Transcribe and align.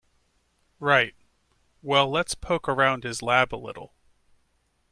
Right, 0.79 1.13
well 1.83 2.09
let's 2.09 2.33
poke 2.33 2.67
around 2.67 3.03
his 3.03 3.21
lab 3.21 3.53
a 3.53 3.55
little. 3.55 3.93